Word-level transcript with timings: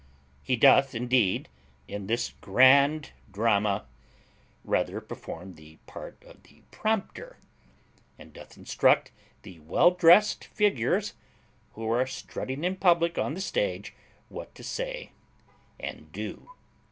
He 0.41 0.55
doth 0.55 0.95
indeed, 0.95 1.47
in 1.87 2.07
this 2.07 2.33
GRAND 2.41 3.11
DRAMA, 3.31 3.85
rather 4.63 4.99
perform 4.99 5.53
the 5.53 5.75
part 5.85 6.23
of 6.23 6.41
the 6.41 6.63
prompter, 6.71 7.37
and 8.17 8.33
doth 8.33 8.57
instruct 8.57 9.11
the 9.43 9.59
well 9.59 9.91
drest 9.91 10.45
figures, 10.45 11.13
who 11.73 11.87
are 11.91 12.07
strutting 12.07 12.63
in 12.63 12.77
public 12.77 13.19
on 13.19 13.35
the 13.35 13.41
stage, 13.41 13.93
what 14.27 14.55
to 14.55 14.63
say 14.63 15.11
and 15.79 16.11
do. 16.11 16.49